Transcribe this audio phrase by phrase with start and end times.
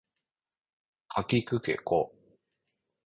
[1.09, 2.11] かきくけこ